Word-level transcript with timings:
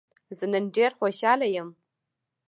زه 0.37 0.45
نن 0.53 0.65
ډېر 0.75 0.91
خوشحاله 0.99 1.47
يم. 1.57 1.69